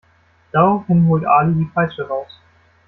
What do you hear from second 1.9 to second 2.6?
raus.